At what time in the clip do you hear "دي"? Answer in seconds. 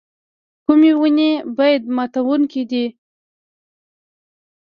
2.71-2.85